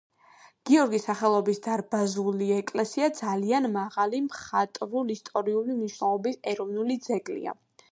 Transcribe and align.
გიორგის 0.69 1.03
სახელობის 1.09 1.61
დარბაზული 1.65 2.47
ეკლესია 2.55 3.11
ძალიან 3.19 3.69
მაღალი 3.75 4.23
მხატვრულ-ისტორიული 4.31 5.79
მნიშვნელობის 5.79 6.43
ეროვნული 6.55 7.01
ძეგლია. 7.09 7.59